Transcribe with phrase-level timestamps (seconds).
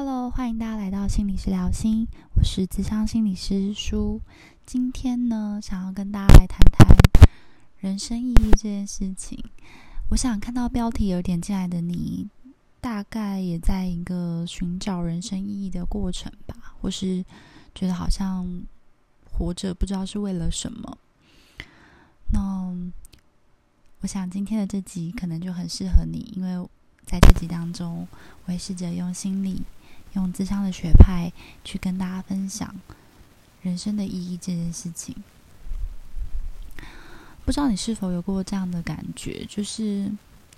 [0.00, 2.06] Hello，欢迎大家来到心理师聊心，
[2.36, 4.20] 我是智商心理师舒。
[4.64, 6.96] 今天呢，想要跟大家来谈谈
[7.80, 9.42] 人生意义这件事情。
[10.10, 12.28] 我想看到标题有点进来的你，
[12.80, 17.24] 大概也在一个寻找人生意义的过程吧，或是
[17.74, 18.46] 觉得好像
[19.32, 20.96] 活着不知道是为了什么。
[22.32, 22.72] 那
[24.02, 26.68] 我想今天的这集可能就很适合你，因为
[27.04, 28.06] 在这集当中，
[28.44, 29.60] 我会试着用心理。
[30.14, 31.30] 用自相的学派
[31.64, 32.74] 去跟大家分享
[33.62, 35.14] 人生的意义这件事情，
[37.44, 39.44] 不知道你是否有过这样的感觉？
[39.46, 40.10] 就是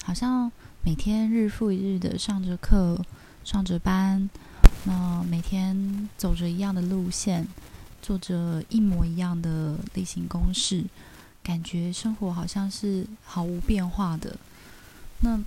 [0.04, 0.50] 好像
[0.84, 3.04] 每天日复一日的上着课、
[3.45, 4.28] 上着班，
[4.84, 7.46] 那每天走着一样的路线，
[8.01, 10.84] 做着一模一样的例行公事，
[11.42, 14.37] 感觉生活好像是毫无变化的。
[15.20, 15.40] 那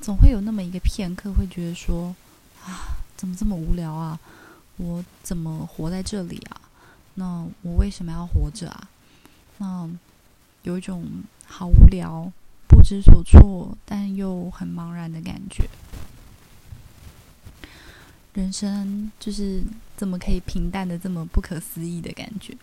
[0.00, 2.16] 总会有那么一个片刻，会觉得说
[2.64, 3.01] 啊。
[3.22, 4.18] 怎么这么无聊啊？
[4.78, 6.60] 我怎么活在这里啊？
[7.14, 8.88] 那我为什么要活着啊？
[9.58, 9.88] 那
[10.64, 11.06] 有一种
[11.46, 12.32] 好无聊、
[12.66, 15.68] 不知所措，但又很茫然的感觉。
[18.34, 19.62] 人生就是
[19.96, 22.56] 怎么可以平淡的这么不可思议的感觉？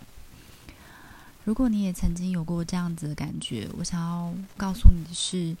[1.44, 5.56] 如果你也曾经有过这样子的感觉，我想要告诉你的是，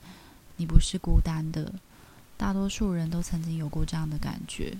[0.58, 1.72] 你不是孤单的。
[2.36, 4.76] 大多数人都曾经有过这样的感觉。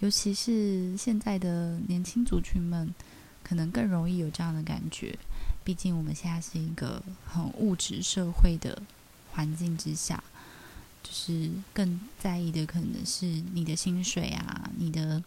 [0.00, 2.94] 尤其是现在的年轻族群们，
[3.42, 5.18] 可能更容易有这样的感觉。
[5.62, 8.80] 毕竟我们现在是一个很物质社会的
[9.32, 10.24] 环境之下，
[11.02, 15.22] 就是更在意的可能是你的薪水啊、你的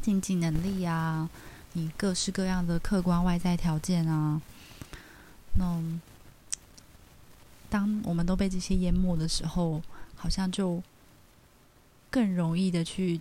[0.00, 1.28] 经济能力啊、
[1.74, 4.40] 你各式各样的客观外在条件啊。
[5.58, 5.78] 那
[7.68, 9.82] 当我们都被这些淹没的时候，
[10.16, 10.82] 好像就
[12.10, 13.20] 更容易的去。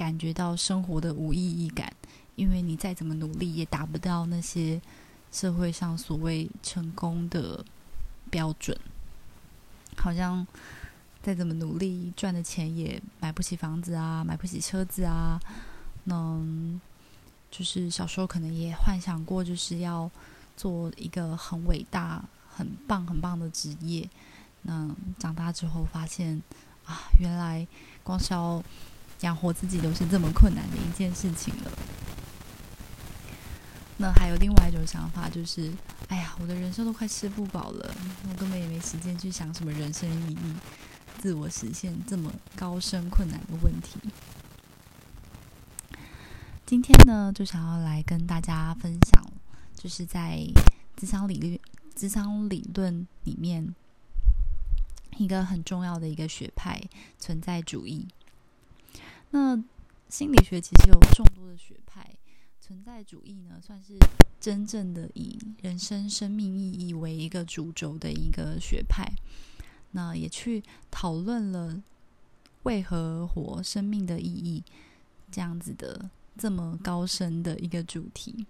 [0.00, 1.92] 感觉到生活的无意义感，
[2.34, 4.80] 因为你再怎么努力，也达不到那些
[5.30, 7.62] 社会上所谓成功的
[8.30, 8.74] 标准。
[9.98, 10.46] 好像
[11.22, 15.38] 再怎么努力，赚的钱也买不起房子啊，买不起车子啊。
[16.04, 16.40] 那
[17.50, 20.10] 就是小时候可能也幻想过，就是要
[20.56, 24.08] 做一个很伟大、很棒、很棒的职业。
[24.62, 24.88] 那
[25.18, 26.42] 长大之后发现
[26.86, 27.66] 啊，原来
[28.02, 28.64] 光是要。
[29.20, 31.70] 养活自己都是这么困难的一件事情了。
[33.98, 35.70] 那还有另外一种想法，就是
[36.08, 37.94] 哎呀，我的人生都快吃不饱了，
[38.28, 40.54] 我根本也没时间去想什么人生意义、
[41.18, 43.98] 自我实现这么高深困难的问题。
[46.64, 49.22] 今天呢，就想要来跟大家分享，
[49.76, 50.46] 就是在
[50.96, 51.58] 智商理论、
[51.94, 53.74] 智商理论里面
[55.18, 56.80] 一个很重要的一个学派——
[57.18, 58.08] 存在主义。
[59.30, 59.62] 那
[60.08, 62.16] 心理学其实有众多的学派，
[62.60, 63.96] 存在主义呢算是
[64.40, 69.12] 真正的以人生生命意义为一个主轴的一个学派。
[69.92, 71.82] 那也去讨论了
[72.62, 74.62] 为何活生命的意义
[75.30, 78.46] 这样子的这么高深的一个主题。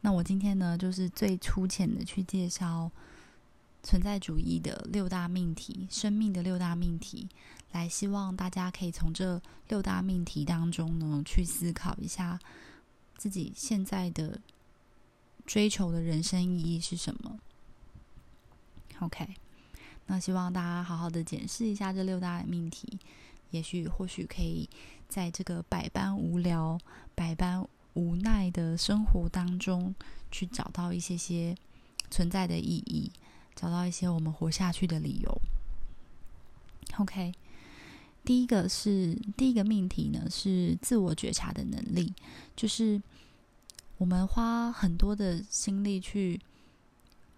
[0.00, 2.90] 那我今天呢，就是最粗浅的去介绍。
[3.82, 7.28] 存在主义的六大命题，生命的六大命题，
[7.72, 12.38] 来希望大家可以从这六大命题当中呢，去思考一下
[13.16, 14.40] 自己现在的
[15.46, 17.38] 追求的人生意义是什么。
[19.00, 19.28] OK，
[20.06, 22.98] 那希望大家好好的检视一下这六大命题，
[23.50, 24.68] 也许或许可以
[25.08, 26.78] 在这个百般无聊、
[27.14, 29.94] 百般无奈的生活当中，
[30.30, 31.56] 去找到一些些
[32.10, 33.10] 存在的意义。
[33.58, 35.42] 找到一些我们活下去的理由。
[36.96, 37.32] OK，
[38.24, 42.14] 第一个是第一个命题呢，是自我觉察的能力，
[42.54, 43.02] 就是
[43.96, 46.40] 我们花很多的心力去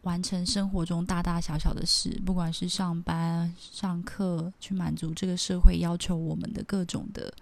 [0.03, 7.33] 完成生活中大大小小的事，不管是上班、上课，去满足这个社会要求我们的各种的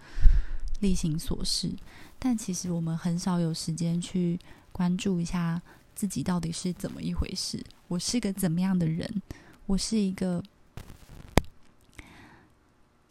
[0.79, 1.69] 例行琐事，
[2.17, 4.39] 但其实我们很少有时间去
[4.71, 5.61] 关注一下。
[5.99, 7.61] 自己到底是怎么一回事？
[7.89, 9.21] 我是个怎么样的人？
[9.65, 10.41] 我是一个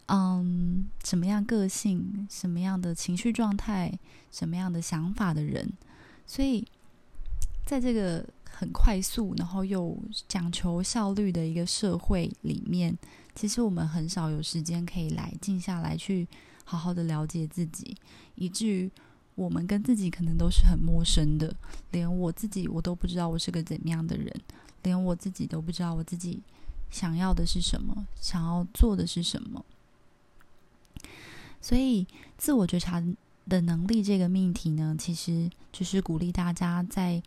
[0.06, 3.92] 嗯，什么样个性、什么样的情绪状态、
[4.32, 5.70] 什么样的想法的人？
[6.26, 6.66] 所以，
[7.66, 9.94] 在这个很快速，然后又
[10.26, 12.96] 讲求效率的一个社会里面，
[13.34, 16.26] 其实我们很少有时间可以来静下来，去
[16.64, 17.94] 好好的了解自己，
[18.36, 18.90] 以至于。
[19.38, 21.54] 我们跟自己可能都是很陌生的，
[21.92, 24.34] 连我自己我都不知道我是个怎么样的人，
[24.82, 26.40] 连我自己都不知道我自己
[26.90, 29.64] 想要的是什么，想要做的是什么。
[31.60, 32.04] 所以，
[32.36, 33.00] 自我觉察
[33.48, 37.22] 的能力这个命题呢，其实就是鼓励大家在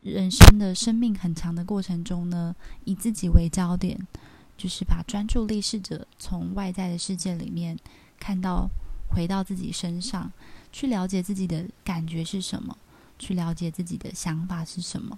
[0.00, 4.08] 人生的生命很长的过程中呢，以自己为焦点，
[4.56, 7.78] 就是把专注力试着从外在的世界里面
[8.18, 8.70] 看到，
[9.10, 10.32] 回到自己身上，
[10.74, 12.76] 去了解自己的感觉是什么，
[13.16, 15.16] 去了解自己的想法是什么，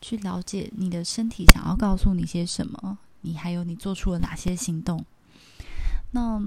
[0.00, 5.04] 去了解你的身体想要告诉你些什么，你还有你做出了哪些行动。
[6.12, 6.40] 那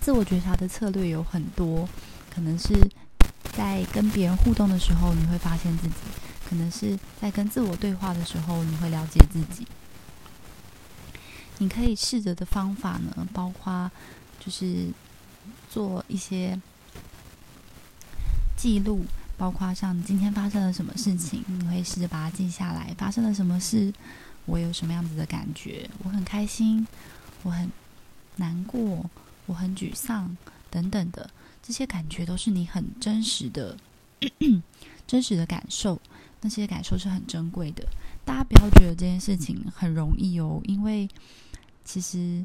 [0.00, 1.86] 自我觉察的策略有很多，
[2.30, 2.74] 可能是
[3.52, 5.94] 在跟别人互动的时候，你会发现自己；
[6.48, 9.66] 可能是在跟自我对话的时候，你会了解自己。
[11.58, 13.90] 你可以试着的方法呢，包括
[14.40, 14.86] 就是
[15.68, 16.58] 做一些
[18.58, 19.04] 记录，
[19.36, 22.92] 包括像今天发生了什么事情，你会试着把它记下来。
[22.98, 23.94] 发生了什么事？
[24.46, 25.88] 我有什么样子的感觉？
[26.02, 26.84] 我很开心，
[27.44, 27.70] 我很
[28.36, 29.08] 难过。
[29.46, 30.36] 我很沮丧，
[30.68, 31.30] 等等的
[31.62, 33.78] 这些感觉都是你很真实的、
[35.06, 35.98] 真实的感受。
[36.40, 37.86] 那些感受是很珍贵的。
[38.24, 41.08] 大家不要觉得这件事情很容易哦，因为
[41.84, 42.44] 其实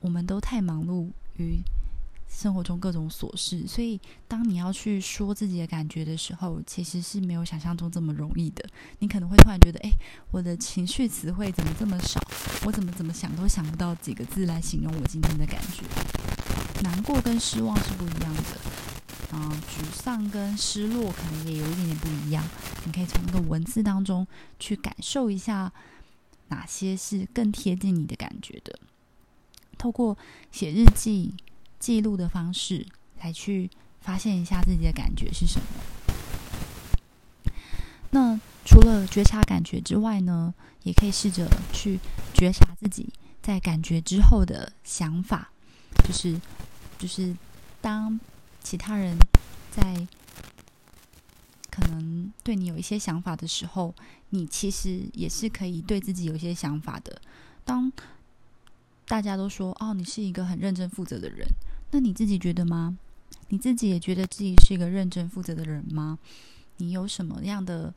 [0.00, 1.60] 我们都太忙碌于。
[2.28, 3.98] 生活中各种琐事，所以
[4.28, 8.64] 当你要去说自己的感觉的时候，其实是没有想象中这么容易的。
[9.00, 9.90] 你可能会突然觉得，哎，
[10.30, 12.20] 我的情绪词汇怎么这么少？
[12.64, 15.82] 我怎么怎么想都想不到几个字来形容我今天的感觉。
[16.82, 22.44] 难过跟失望是不一样的，啊，沮丧跟失落可能也有一点点不一样。
[22.84, 24.24] 你可以从那个文字当中
[24.60, 25.72] 去感受一下，
[26.48, 28.78] 哪些是更贴近你的感觉的。
[29.76, 30.16] 透过
[30.52, 31.34] 写日记。
[31.78, 32.86] 记录的方式
[33.20, 33.70] 来去
[34.00, 35.66] 发现一下自己的感觉是什么。
[38.10, 41.98] 那除了觉察感觉之外呢，也可以试着去
[42.32, 43.08] 觉察自己
[43.42, 45.50] 在感觉之后的想法，
[46.06, 46.40] 就是
[46.98, 47.36] 就是
[47.80, 48.18] 当
[48.62, 49.16] 其他人
[49.70, 50.06] 在
[51.70, 53.94] 可能对你有一些想法的时候，
[54.30, 57.20] 你其实也是可以对自己有一些想法的。
[57.64, 57.92] 当
[59.08, 61.48] 大家都说哦，你是一个很认真负责的人。
[61.90, 62.96] 那你自己觉得吗？
[63.48, 66.18] 你自己也觉得自己是一个认真负责的人吗？
[66.76, 67.92] 你有什么样的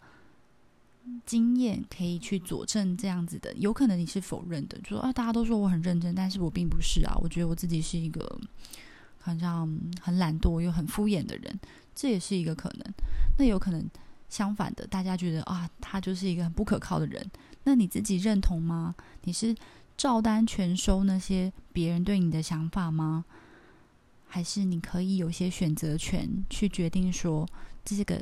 [1.25, 3.53] 经验可以去佐证这样子的？
[3.55, 7.13] 有可能你是否认的，就说啊，大家都说我很认真，但是我并不是啊。
[7.21, 8.39] 我觉得我自己是一个
[9.19, 9.69] 好像
[10.01, 11.59] 很懒惰又很敷衍的人，
[11.93, 12.93] 这也是一个可能。
[13.37, 13.85] 那有可能
[14.29, 17.29] 相反的，大家觉得啊，他就是一个很不可靠的人。
[17.65, 18.95] 那你自己认同吗？
[19.23, 19.53] 你是
[20.01, 23.23] 照单全收那些别人对你的想法吗？
[24.27, 27.47] 还是你可以有些选择权去决定说，
[27.85, 28.19] 这个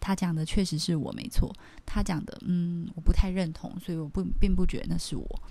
[0.00, 1.54] 他讲的确实是我没错，
[1.86, 5.42] 他讲的嗯我不太认同，所以我不并不觉得那是我。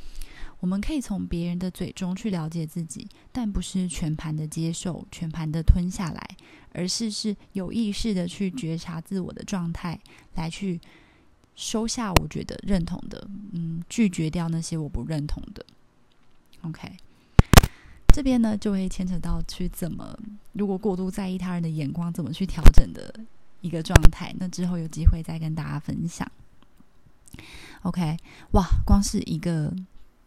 [0.60, 6.36] 我们可以从别人的嘴中去了解自己，但不是全盘的接受、全盘的吞下来，
[6.74, 9.98] 而是是有意识的去觉察自我的状态，
[10.36, 10.82] 来去
[11.56, 15.66] 收下我觉得认同的，嗯，拒绝掉那些我不认同的。
[16.62, 16.98] OK。
[18.12, 20.18] 这边呢，就会牵扯到去怎么，
[20.54, 23.14] 如果过度在意他人的眼光，怎么去调整的
[23.62, 24.34] 一个状态。
[24.40, 26.30] 那之后有机会再跟大家分享。
[27.84, 28.18] OK，
[28.54, 29.72] 哇，光是一个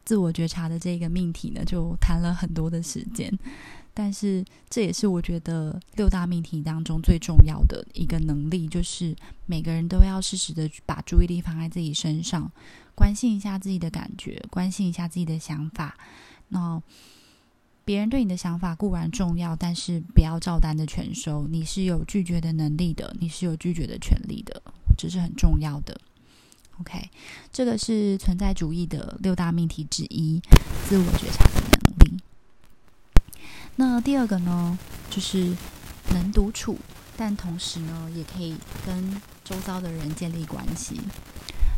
[0.05, 3.37] 自我觉察的这个命题呢，就谈了很多的时间。
[3.95, 9.15] 但是这也是我觉得六大命题当中最重要的一个能力，就是
[9.47, 12.51] 每个人都要适时的把注意力放在自己身上，
[12.95, 15.97] 关心一下自己的感觉，关心一下自己的想法。
[16.49, 16.83] 那
[17.85, 21.47] 别人对你的想法固然重要，但是不要照单的全收。
[21.49, 24.63] 你是有拒绝的能力的，你是有拒绝的权利的，
[24.97, 26.01] 这是很重要的。
[26.81, 27.11] OK，
[27.53, 30.41] 这个是存在主义的六大命题之一，
[30.89, 31.62] 自我觉察。
[33.77, 34.79] 那第二个呢，
[35.11, 35.55] 就是
[36.11, 36.79] 能独处，
[37.17, 41.01] 但同时呢，也可以跟周遭的人建立关系。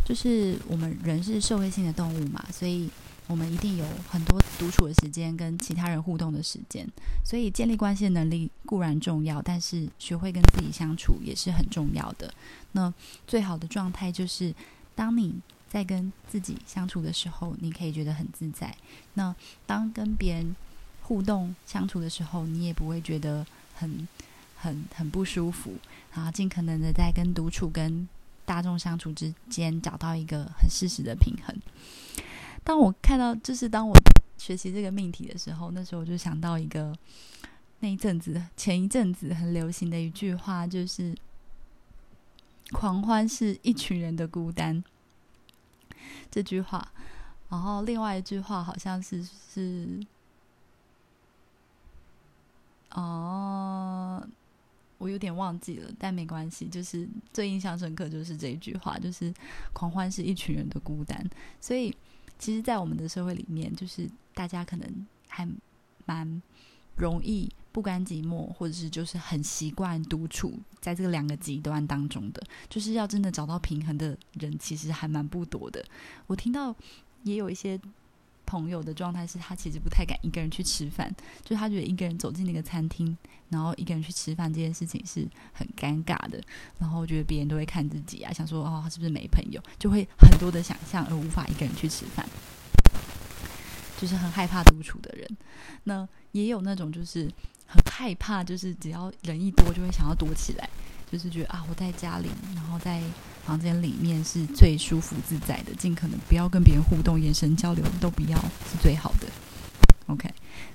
[0.05, 2.91] 就是我们人是社会性的动物嘛，所以。
[3.27, 6.87] 我们一定有很多独处的时间，跟其他人互动的时间，
[7.25, 12.31] 所以建立关系的能力固然重要，但是学会跟自己相处也是很重要的。
[12.73, 12.93] 那
[13.27, 14.55] 最好的状态就是，
[14.95, 15.35] 当你
[15.71, 18.69] 在跟自己相处的时候，你可以觉得很自在；
[19.15, 19.35] 那
[19.65, 20.55] 当跟别人
[21.05, 24.09] 互动相处的时候，你也不会觉得很
[24.57, 25.75] 很很不舒服。
[26.13, 28.09] 然后尽可能的在跟独处跟
[28.45, 31.57] 大众相处之间找到一个很适时的平衡。
[32.63, 33.95] 当我看到，就是当我
[34.39, 36.97] 学习这个命题的时候，那时候我就想到一个
[37.81, 41.15] 那一阵子前一阵子很流行的一句话，就是
[42.73, 44.83] “狂欢是一群人的孤单”
[46.31, 46.91] 这句话。
[47.51, 50.01] 然后另外一句话好像是是
[52.95, 54.25] 哦，
[54.99, 56.69] 我有点忘记了，但没关系。
[56.69, 59.35] 就是最印象深刻就是这一句话，就是
[59.73, 61.29] 狂欢是一群人的孤单。
[61.61, 61.93] 所以，
[62.39, 65.49] 其实，在我们的社会里面，就是大家可能还
[66.07, 66.41] 蛮
[66.97, 75.85] 容易不甘寂寞，或者是就是很习惯独处，在这两个极端当中的，就是要真的找到平衡的人，其实还蛮不多的。
[76.29, 76.73] 我听到
[77.25, 77.81] 也有一些。
[78.47, 83.17] 朋友的状态是他其实不太敢一个人去吃饭，就他觉得一个人走进那个餐厅，
[83.49, 86.41] 然后一个人去吃饭这件事情是很尴尬的，
[86.79, 92.27] 然后觉得别人都会看自己啊，想说哦他是不是没朋友，就会很多的想象而无法一个人去吃饭，
[93.99, 95.29] 就是很害怕独处的人。
[95.85, 97.31] 那也有那种就是
[97.67, 100.69] 很害怕，就是只要人一多就会想要躲起来。
[101.13, 103.01] 就是觉得啊，我在家里，然后在
[103.45, 108.39] 房间里面是最舒服自在的，尽可能不要跟别人互动，眼神交流都不要
[108.71, 109.27] 是最好的。
[110.07, 110.29] OK，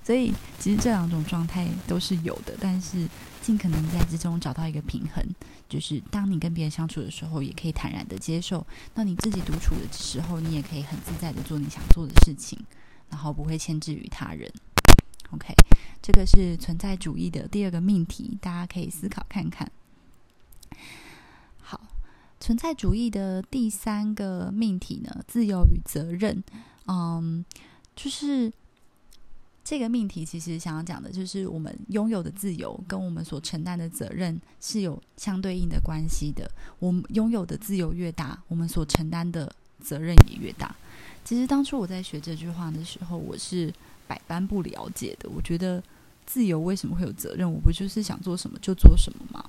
[0.04, 3.08] 所以其实这两种状态都是有的，但是
[3.42, 5.24] 尽可能在之中找到一个平衡，
[5.68, 12.60] 就是当你跟别人相处的时候，也可以坦然的接受；那你自己独处的时候，你也可以很自在的做你想做的事情，
[13.10, 14.52] 然后不会牵制于他人。
[15.32, 15.54] OK，
[16.02, 19.72] 这个是存在主义的第二个命题，大家可以思考看看。
[22.39, 26.43] 存在主义的第三个命题呢，自由与责任。
[26.88, 27.43] 嗯，
[27.96, 28.51] 就是
[29.63, 36.50] 这个命题，其实想要讲的就是我们拥有的自由跟我们所承担的责任是有相对应的关系的。
[36.79, 39.53] 我们拥有的自由越大，我们所承担的
[39.84, 40.75] 责任也越大。
[41.24, 43.72] 其实当初我在学这句话的时候，我是
[44.08, 45.29] 百般不了解的。
[45.29, 45.84] 我觉得
[46.25, 47.51] 自由为什么会有责任？
[47.51, 49.48] 我不就是想做什么就做什么吗？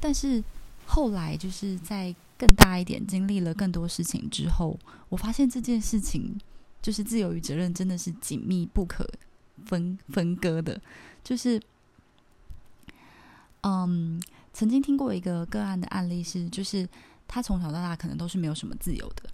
[0.00, 0.42] 但是
[0.86, 6.38] 后来，就是在更大一点，经历了更多事情之后，我发现这件事情
[6.82, 9.08] 就是自由与责任真的是紧密不可
[9.64, 10.80] 分分割的。
[11.22, 11.60] 就是，
[13.62, 14.20] 嗯，
[14.52, 16.88] 曾经听过一个个案的案例是，就是
[17.26, 19.30] 他从小到大可能都是没有什么自由的。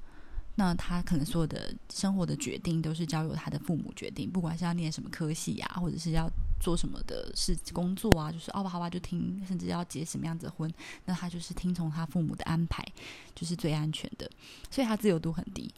[0.57, 6.30] 那他可能所有的生活的决定都是交由他的父母决定，不管是要念什么科系呀，或者是要
[6.61, 10.73] 做什么的事工作啊，就是哦吧好吧就听，甚至要结什么样子的婚，
[11.07, 12.87] 那他就是听从他父母的安排，
[13.35, 14.31] 就是最安全的，
[14.71, 15.73] 所以他自由度很低。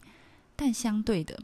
[0.55, 1.41] 但相对的，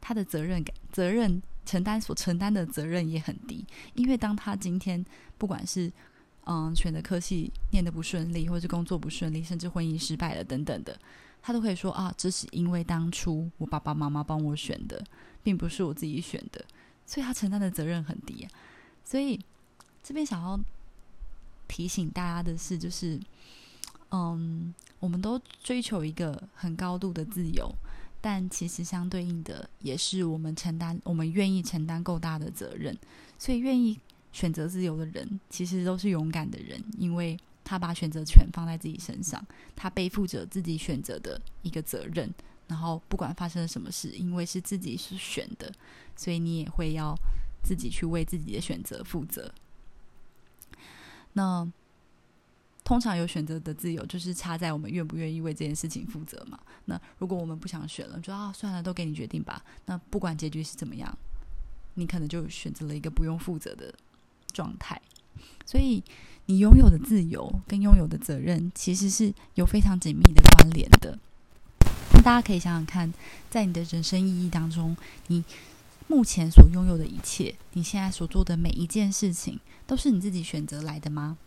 [0.00, 5.02] 他的责任感、责任承担所承担的责任也很低，因为当他今天
[5.38, 5.90] 不管是
[6.44, 10.98] 嗯选的科系念的不顺利，或是工作不顺利，甚至婚姻失败了等等的。
[11.42, 15.02] 他都可以说啊，这是因为当初我爸爸妈妈帮我选的，
[15.42, 16.64] 并不是我自己选的，
[17.06, 18.46] 所以他承担的责任很低。
[19.04, 19.40] 所以
[20.02, 20.60] 这边想要
[21.68, 23.18] 提醒大家的是，就是
[24.10, 27.72] 嗯，我们都追求一个很高度的自由，
[28.20, 32.94] 但其实相对应的也是我们承担，我们愿意承担够大的责任。
[33.38, 33.98] 所以愿意
[34.32, 37.38] 选择自由的人，其实都是勇敢的人，因为。
[37.68, 39.44] 他把选择权放在自己身上，
[39.74, 42.32] 他背负着自己选择的一个责任，
[42.68, 45.72] 然后不管发生了什么事，因为是自己是选的，
[46.16, 47.14] 所以你也会要
[47.62, 49.52] 自己去为自己的选择负责。
[51.32, 51.66] 那
[52.84, 56.58] 通常有选择的自由，就是差在我们愿不愿意为这件事情负责嘛？
[56.84, 59.62] 那如果我们不想选了，就啊算了，都给你决定吧。
[59.86, 61.16] 那不管结局是怎么样，
[61.94, 63.94] 你可能就选择了一个不用负责的
[64.52, 65.00] 状态，
[65.64, 66.02] 所以。
[66.48, 71.18] 你拥有的自由跟拥有的责任，其实是有非常紧密的关联的。
[72.26, 73.14] 大家可以想想看，
[73.48, 74.96] 在你的人生意义当中，
[75.28, 75.44] 你
[76.08, 81.38] 目前所拥有的一切，你现在所做的每一件事情，都是你自己选择来的吗？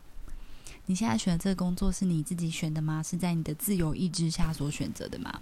[0.85, 3.03] 你现在选的这个工作是你自己选的吗？
[3.03, 5.41] 是在你的自由意志下所选择的吗？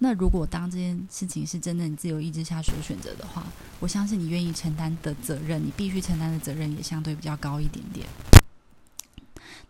[0.00, 3.46] 那如果当这件事情是真的你自由意志下所选择的话，
[3.78, 8.04] 我相信你愿意承担的责任，你必须承担的责任也相对比较高一点点。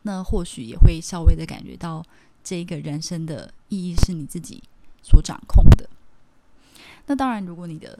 [0.00, 2.02] 那或许也会稍微的感觉到，
[2.44, 4.62] 这一个人生的意义是你自己
[5.02, 5.88] 所掌控的。
[7.06, 7.98] 那当然，如果你的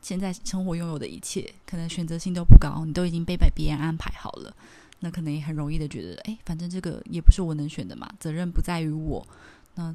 [0.00, 4.54] 现在生活拥有的一切可能选择性都不高，你都已经被被别人安排好了，
[5.00, 9.26] 那可能也很容易的觉得，哎，反正这个也不是我能选的嘛，责任不在于我。
[9.74, 9.94] 那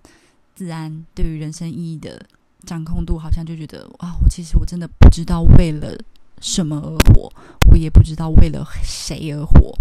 [0.56, 2.26] 自然对于人生意义的
[2.66, 5.98] 掌控度，好像就觉得啊，我其实我真的不知道为了
[6.42, 7.32] 什么而活，
[7.70, 9.78] 我也不知道为了谁而活。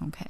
[0.00, 0.26] OK，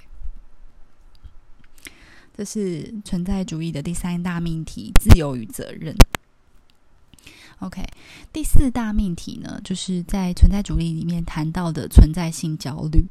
[2.36, 5.94] 这是存在主义的第三大命题：自由与责任。
[7.60, 7.82] OK，
[8.32, 13.06] 第四大命题呢，就是在存在主义里面谈到的存在性焦虑。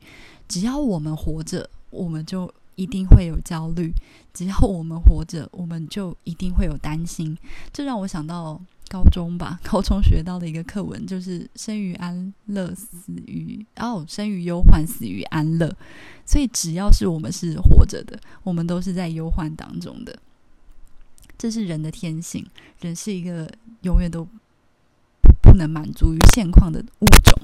[0.47, 2.53] 只要我们活着，我们就。
[2.75, 3.93] 一定会有焦虑，
[4.33, 7.37] 只要我们活着，我们就一定会有担心。
[7.71, 8.59] 这让我想到
[8.89, 15.75] 高中吧， 高中学到的一个课文，就是“生于安乐，死于哦，生于忧患，死于安乐”。
[16.25, 20.17] 所以，只要是我们是活着的，我们都是在忧患当中的。
[21.37, 22.45] 这是人的天性，
[22.79, 24.25] 人是一个永远都
[25.41, 27.37] 不能满足于现况的物种，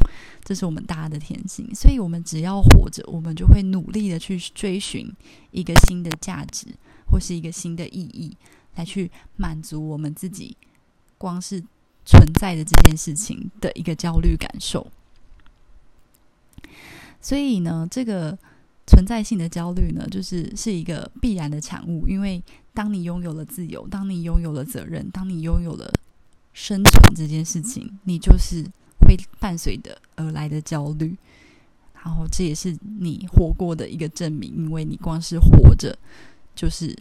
[0.43, 1.69] 这是我们大家的天性。
[1.73, 5.11] 所以，我们只要活着，我们就会努力的去追寻
[5.51, 6.67] 一个新的价值，
[7.11, 8.37] 或是一个新的意义，
[8.75, 10.55] 来去满足我们自己。
[11.19, 11.61] 光是
[12.05, 14.87] 存在的这件事情的一个焦虑感受，
[17.21, 18.35] 所以呢，这个
[18.87, 22.07] 存在性的焦虑呢，就是是一个必然的产物。
[22.07, 22.41] 因为
[22.73, 25.91] 当你拥有了自由，当你拥有了责任，当你拥有了
[26.53, 28.63] 生存这件事情，你就是
[29.01, 31.15] 会伴随的而来的焦虑。
[31.93, 35.95] 然后这也是你活过的一个证明，因为你光是活着，
[36.55, 36.97] 就是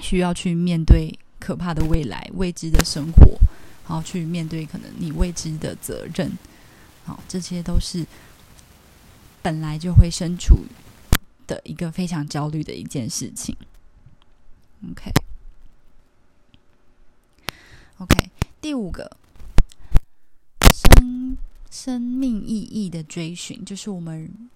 [0.00, 1.18] 需要去面对。
[1.38, 3.38] 可怕的未来，未知的生活，
[3.88, 6.32] 然后去面对可能你未知的责任，
[7.04, 8.06] 好，这些都是
[9.42, 10.64] 本来就会身处
[11.46, 13.56] 的一个非常焦虑的一件事情。
[17.98, 19.16] OK，OK，第五个
[20.72, 21.36] 生
[21.70, 24.50] 生命意义的追寻，就是我们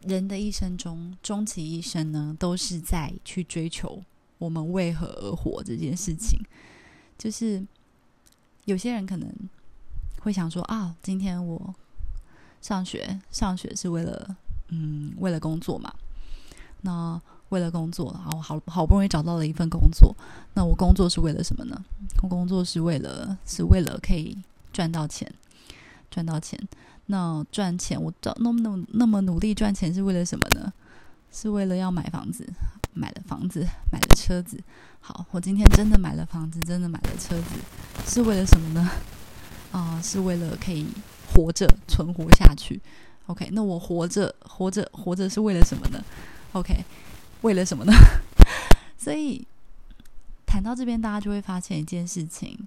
[0.00, 4.02] 人的一生中，终其一生呢，都是在去追求。
[4.40, 6.40] 我们为何而活这件事情，
[7.16, 7.64] 就是
[8.64, 9.30] 有些人可能
[10.20, 11.74] 会想说啊，今天我
[12.60, 14.36] 上学上学是为了
[14.68, 15.94] 嗯为了工作嘛，
[16.80, 17.20] 那
[17.50, 20.16] 为了工作，然后好好不容易找到了一份工作，
[20.54, 21.84] 那我工作是为了什么呢？
[22.22, 24.38] 我工作是为了是为了可以
[24.72, 25.30] 赚到钱，
[26.10, 26.58] 赚到钱。
[27.06, 30.72] 那赚钱，我找那么那么那么努力赚钱是为了什么呢？
[31.32, 32.48] 是为了要买房子。
[32.92, 34.62] 买了房子，买了车子。
[35.00, 37.44] 好，我今天真的买了房子，真的买了车子，
[38.06, 38.90] 是为了什么呢？
[39.72, 40.86] 啊，是为了可以
[41.32, 42.80] 活着存活下去。
[43.26, 46.04] OK，那我活着，活着，活着是为了什么呢
[46.52, 46.84] ？OK，
[47.42, 47.92] 为了什么呢？
[48.98, 49.46] 所以
[50.44, 52.66] 谈到这边，大家就会发现一件事情：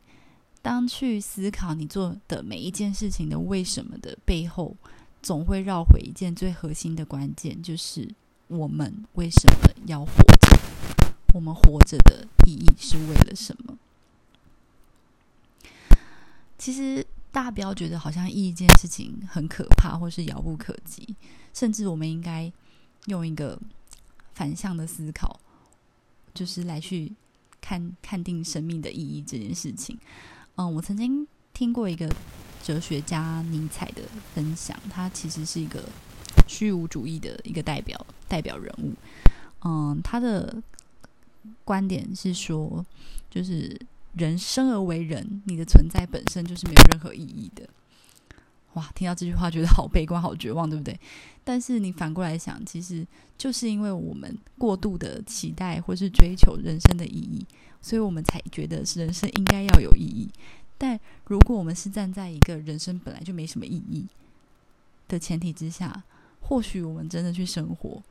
[0.61, 4.75] 当去思考你做的每一件事情的为什么的背后，
[5.21, 8.09] 总会绕回一件最核心的关键，就是。
[8.47, 11.13] 我们为什么要活着？
[11.33, 13.77] 我们活着的意义是为了什么？
[16.57, 21.15] 其实大家不要觉得好像意义这件事情很可怕，或是遥不可及，
[21.53, 22.51] 甚至我们应该
[23.05, 23.59] 用一个
[24.33, 25.39] 反向的思考，
[26.33, 27.11] 就是来去
[27.59, 29.97] 看看定生命的意义这件事情。
[30.55, 32.07] 嗯，我曾经听过一个
[32.61, 34.03] 哲学家尼采的
[34.35, 35.83] 分享，他其实是一个。
[36.47, 38.93] 虚无主义的一个代表代表人物，
[39.63, 40.61] 嗯，他的
[41.63, 42.85] 观点是说，
[43.29, 43.79] 就是
[44.15, 47.67] 人生而为人，你的存在本身就是没有任何意义的。
[48.73, 50.99] 哇，听到这句话觉得好悲观、好绝望，对不对？
[51.43, 53.05] 但是你反过来想，其实
[53.37, 57.45] 就是因为我们过度的期待或是追求人生的意义，
[57.81, 60.27] 所以我们才觉得人生应该要有意义。
[60.77, 64.07] 但如果我们是站在一个人生本来就没什么意义
[65.07, 66.03] 的前提之下，
[66.43, 68.01] 或许我们真的去生活，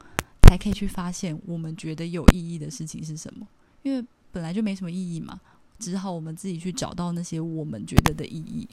[0.49, 3.47] 才可以去发现我们觉得有意义的事情是什么。
[3.83, 5.41] 因为本来就没什么意义嘛，
[5.79, 8.69] 只好我们自己去找到那些我们觉得的意义。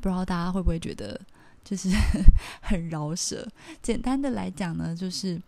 [0.00, 1.20] 不知道大家会不会觉得
[1.64, 1.88] 就是
[2.62, 3.46] 很饶舌？
[3.82, 5.40] 简单的来讲呢，就是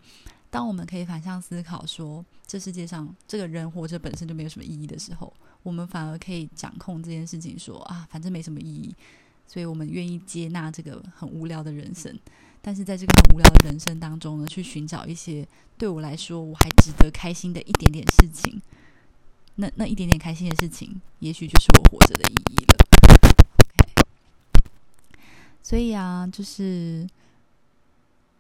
[0.51, 8.95] 当我们可以反向思考，说这世界上这个人活着本身就没有什么意义的时候，我们反而可以掌控这件事情，说啊，反正没什么意义，
[9.47, 12.19] 所以我们愿意接纳这个很无聊的人生。
[12.61, 15.47] 但是在这个很无聊的人生当中呢，去寻找一些
[15.79, 18.61] 对我来说我还值得开心的一点点事情，
[19.55, 22.77] 那那一点点开心的事情，也许就是我活着的意义了。
[25.63, 27.09] 所以啊，就是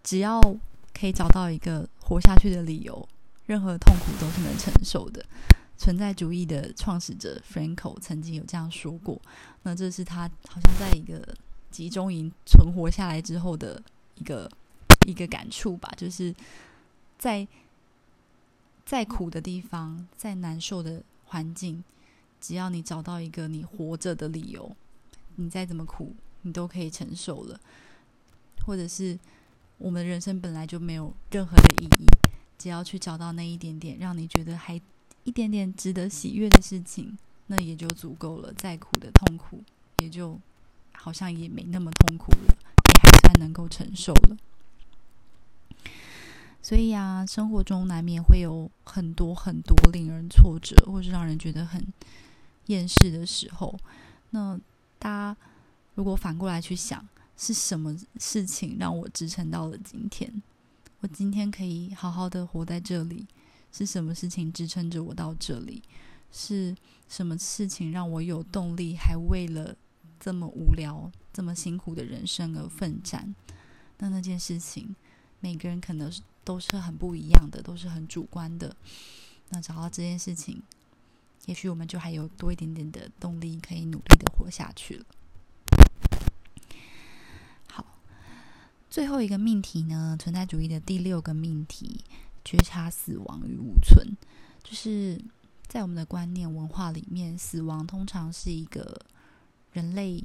[0.02, 0.40] 只要
[0.92, 3.08] 可以找到一个活下去的理由，
[3.46, 5.24] 任何痛苦都是能承受的。
[5.76, 9.20] 存在主义的创始者 Franco 曾经有这样说过，
[9.62, 11.34] 那这是他好像在一个
[11.70, 13.82] 集中营存活下来之后的。
[14.18, 14.50] 一个
[15.06, 16.34] 一个感触吧，就是
[17.18, 17.46] 在
[18.84, 21.82] 再苦的地方，再难受的环境，
[22.40, 24.74] 只要你找到一个你活着的理由，
[25.36, 27.60] 你再怎么苦，你都可以承受了。
[28.66, 29.18] 或者是
[29.78, 32.06] 我们人生本来就没有任何的意义，
[32.58, 34.80] 只要去找到那一点点让你觉得还
[35.24, 38.52] 一点点值得喜悦的事情，那也就足够了。
[38.54, 39.62] 再苦的痛苦，
[39.98, 40.38] 也就
[40.92, 42.56] 好像也没那么痛苦了。
[43.38, 44.36] 能够承受了，
[46.60, 51.86] 所以啊，生活中难免会有很多很多令人挫折，或是让人觉得很
[52.66, 53.78] 厌世的时候，
[54.30, 54.58] 那
[54.98, 55.36] 大家
[55.94, 60.42] 如果反过来去想，是什么事情让我支撑到了今天？
[61.00, 63.26] 我今天可以好好的活在这里，
[63.72, 65.82] 是什么事情支撑着我到这里？
[66.30, 66.76] 是
[67.08, 69.74] 什么事情让我有动力，还为了
[70.18, 73.34] 这么无聊、这么辛苦的人生而奋战？
[73.98, 74.94] 那那件事情，
[75.40, 76.12] 每个人可能
[76.44, 78.76] 都是很不一样的，都是很主观的。
[79.48, 80.62] 那找到这件事情，
[81.46, 85.04] 也许我们就还有多一点点的动力，可以努力的活下去了。
[87.70, 87.84] 好，
[88.88, 92.00] 最后一个命题呢，存在主义的第六个命题：
[92.44, 94.16] 觉察死亡与无存。
[94.62, 95.20] 就是
[95.66, 99.00] 在我们的观念文化里面，死亡通常是一个
[99.72, 100.22] 人类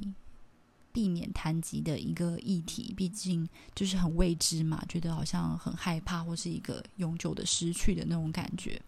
[0.92, 8.80] 避免谈及的一个议题，毕竟就是很未知嘛，觉得好像很害怕，或是一个永久的失去的那种感觉。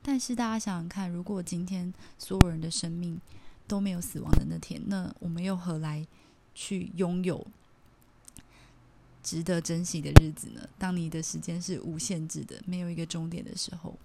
[0.00, 3.20] 但是大家想想看，如果今天所有人的生命
[3.66, 6.06] 都没有死亡的那天，那我们又何来
[6.54, 7.46] 去拥有
[9.22, 10.68] 值得珍惜的日子呢？
[10.78, 13.98] 当你的时间是无限制的，没有一个终点的时候，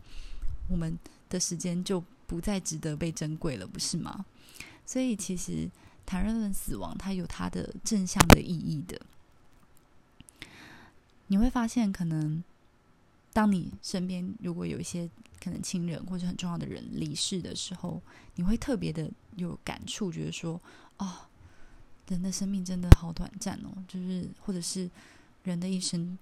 [0.70, 0.98] 我们
[1.30, 4.26] 的时间就不再值得被珍贵了，不是吗？
[4.90, 5.70] 所以，其实
[6.04, 9.00] 谈论死亡，它有它的正向的意义的。
[11.28, 12.44] 你会发现，可能
[13.32, 15.08] 当你身边如果有一些
[15.40, 18.02] 可能亲人或者很重要的人离世的时候，
[18.34, 20.60] 你会特别的有感触，觉得说
[20.98, 21.18] ：“哦，
[22.08, 24.90] 人的生命真的好短暂哦。”就是或者是
[25.44, 26.18] 人的一生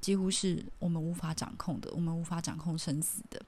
[0.00, 3.40] 几乎是我们无法掌控的，我们无法掌控生死的。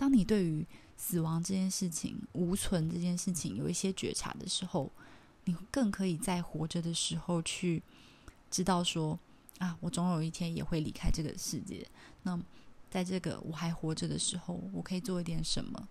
[0.00, 4.90] 当你对于死亡这件事情、无存这件事情有一些觉察的时候，
[5.44, 7.82] 你更可以在活着的时候去
[8.50, 9.18] 知道说
[9.60, 11.86] ：“啊，我总有一天也会离开这个世界。”
[12.24, 12.40] 那
[12.90, 15.86] 在这个我还活着的时候，我可以做一点什么，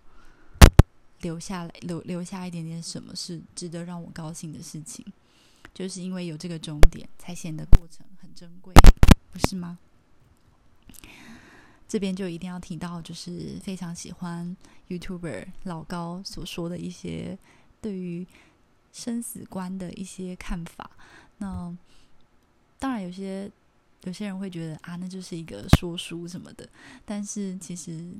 [1.20, 5.06] 留下来留留下一点点什么是值得让我高兴的事情，
[5.72, 8.74] 就是因为有这个终点，才显得过程很珍贵，
[9.30, 9.78] 不是吗？
[11.90, 14.56] 这边就一定要提到，就是非常喜欢
[14.88, 17.36] YouTuber 老高所说的一些
[17.82, 18.24] 对于
[18.92, 20.88] 生死观的一些看法。
[21.38, 21.76] 那
[22.78, 23.50] 当然有些。
[24.04, 26.66] 有些人会觉得啊，那就是一个说书什么的，
[27.04, 28.10] 但是其实，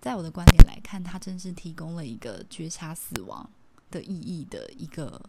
[0.00, 3.48] 在我的观点来看，它真是提供了一个觉察死亡
[3.92, 5.22] 的意义的一个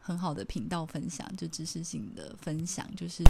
[0.00, 3.22] 很好的频道分享，就知识性的分享，就是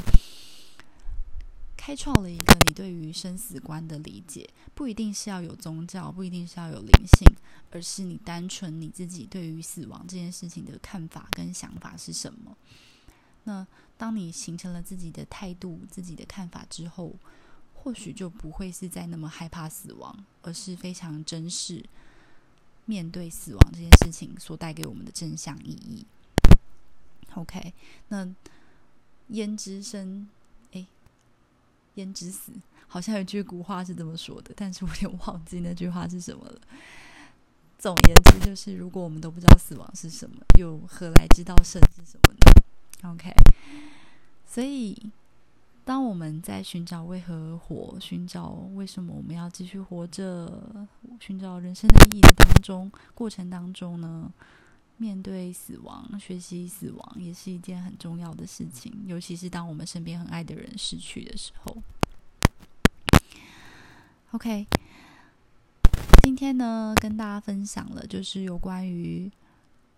[1.85, 7.27] 开创了一个你对于生死观的理解，不一定是要有宗教，不一定是要有灵性，
[7.73, 12.57] 而是你单纯你自己对于死亡这件事情的看法跟想法是什么。
[13.42, 13.66] 那
[13.99, 17.16] 当你形成了自己的态度、自己的看法之后，
[17.75, 21.85] 或许就不会是在那么害怕死亡，而是非常珍视
[22.87, 26.07] 面对死亡这件事情所带给我们的正向意义。
[27.35, 27.75] OK，
[28.07, 28.33] 那
[29.31, 30.29] 焉知生？
[31.95, 32.53] 焉知死？
[32.87, 36.61] 好像有句古话是这么说的，但是我有忘记那句话是什么了。
[37.79, 43.33] 总言之，就是如果我们都不知道死亡是什么，又何来知道生是什么呢？OK，
[44.47, 45.11] 所以
[45.85, 50.63] 当我们在寻找为何而活、寻找为什么我们要继续活着、
[51.19, 54.33] 寻找人生的意义的当中过程当中呢，
[55.03, 61.77] 面对死亡、学习死亡也是一件很重要的事情，尤其是当我们身边很爱的人逝去的时候。
[64.31, 64.69] OK，
[66.23, 69.29] 今天呢，跟大家分享了就是有关于。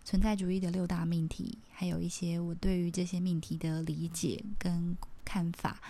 [0.07, 5.81] 存在主义的六大命题，还有一些我对于这些命题的理解跟看法，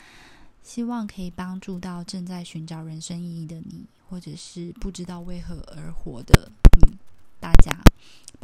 [0.62, 6.48] 希望可以帮助到正在寻找人生意义的你，或者是不知道为何而活的
[6.80, 6.96] 你，
[7.40, 7.76] 大家，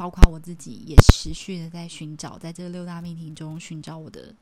[0.01, 4.33] 包括我自己，也持续的在寻找，在这六大命题中寻找我的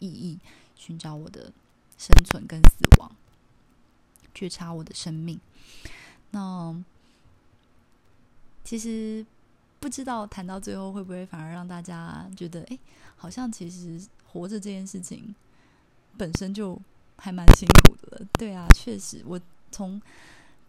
[0.00, 0.36] 意义，
[0.74, 1.52] 寻找我的
[1.96, 3.12] 生存跟死亡，
[4.34, 5.38] 觉察我的生命。
[6.32, 6.74] 那
[8.64, 9.24] 其实。
[9.80, 12.78] 不知道谈到最后会不会反而让大家觉得，哎，
[13.16, 14.00] 好像其实
[14.32, 15.34] 活着这件事情
[16.16, 16.80] 本身就
[17.18, 18.26] 还蛮辛苦的。
[18.32, 19.38] 对啊，确实，我
[19.70, 20.00] 从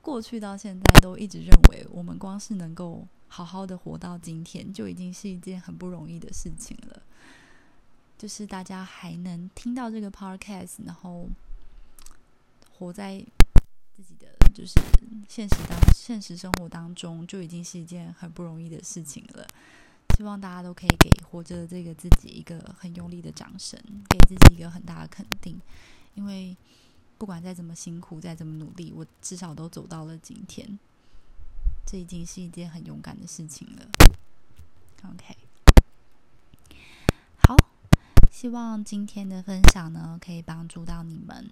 [0.01, 7.01] 过去到现在都一直认为，我们光是能够好好的活到今天，就已经是一件很不容易的事情了。
[8.17, 11.27] 就是大家还能听到这个 podcast，然后
[12.71, 13.25] 活在。
[13.97, 14.73] 自己的就是
[15.25, 19.47] 现实当现实生活当中就已经是一件很不容易的事情了。
[20.17, 25.57] 希望大家都可以给活着的这个自己一个很用力的掌声，给自己一个很大的肯定。
[26.13, 26.57] 因为
[27.17, 30.77] 不管再怎么辛苦，再怎么努力，我至少都走到了今天。
[31.85, 33.87] 这已经是一件很勇敢的事情了。
[35.03, 35.37] OK，
[37.37, 37.55] 好，
[38.31, 41.51] 希望今天的分享呢，可以帮助到你们，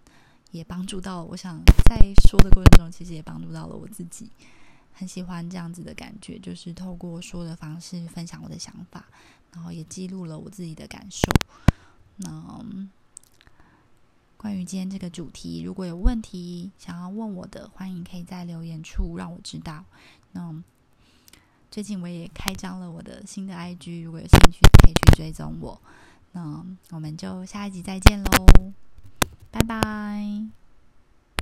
[0.52, 4.30] 也帮助到我想在说的过程中，其实也帮助到了我自己。
[4.91, 9.06] 很喜欢这样子的感觉，就是透过说的方式分享我的想法，
[9.52, 11.32] 然后也记录了我自己的感受。
[12.17, 12.63] 那
[14.38, 19.86] 关于今天这个主题，如果有问题想要问我的，欢迎可以在留言处让我知道。
[20.34, 20.54] 那
[21.72, 25.82] 最近我也开张了我的新的 IG，如果有兴趣可以去追踪我。
[26.34, 28.74] 那我们就下一集再见喽，
[29.52, 30.62] 拜拜。